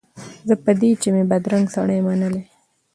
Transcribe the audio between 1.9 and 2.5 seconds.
منلی